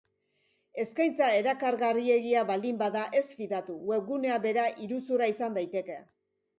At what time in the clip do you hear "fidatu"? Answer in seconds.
3.43-3.79